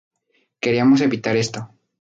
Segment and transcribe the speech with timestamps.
[0.63, 1.59] Queríamos evitar esto.